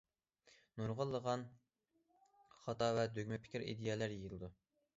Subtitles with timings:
[0.79, 1.43] نۇرغۇنلىغان
[2.63, 4.51] خاتا ۋە دوگما پىكىر- ئىدىيەلەر يېيىلىدۇ.